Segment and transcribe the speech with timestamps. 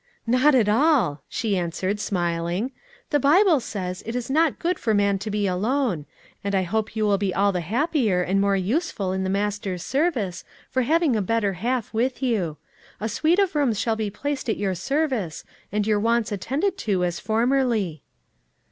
[0.25, 2.71] "Not at all," she answered, smiling;
[3.11, 6.07] "the Bible says, 'it is not good for man to be alone,'
[6.43, 9.83] and I hope you will be all the happier and more useful in the Master's
[9.83, 12.57] service for having a better half with you.
[12.99, 17.03] A suite of rooms shall be placed at your service and your wants attended to
[17.05, 18.01] as formerly."